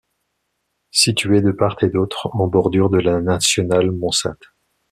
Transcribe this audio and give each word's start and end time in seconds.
Situé 0.89 1.41
de 1.41 1.51
part 1.51 1.77
et 1.83 1.89
d'autre 1.89 2.29
en 2.33 2.47
bordure 2.47 2.89
de 2.89 2.97
la 2.97 3.21
nationale 3.21 3.91
Mons-Ath. 3.91 4.41